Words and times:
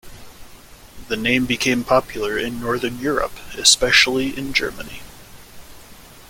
The 1.09 1.15
name 1.15 1.45
became 1.45 1.83
popular 1.83 2.35
in 2.35 2.59
Northern 2.59 2.97
Europe, 2.97 3.33
especially 3.55 4.35
in 4.35 4.51
Germany. 4.51 5.03